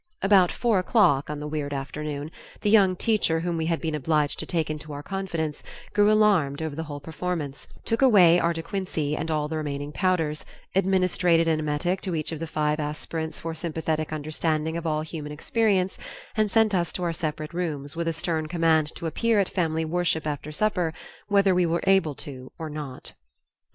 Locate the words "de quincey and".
8.51-9.29